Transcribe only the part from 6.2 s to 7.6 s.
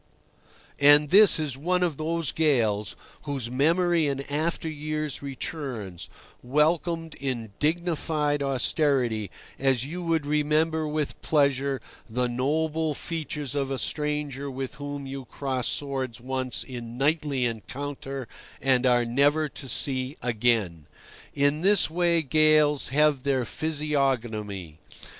welcome in